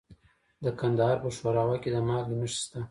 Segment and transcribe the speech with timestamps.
[0.63, 2.77] د کندهار په شورابک کې د مالګې نښې شته.